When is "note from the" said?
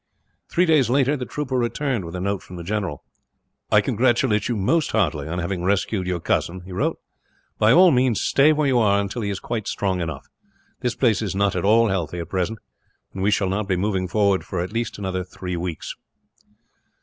2.19-2.63